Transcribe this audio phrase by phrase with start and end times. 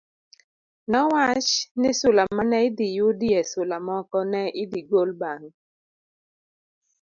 [0.89, 1.51] ne owach
[1.81, 5.49] ni sula ma ne idhi yudie sula moko ne idhi gol bang'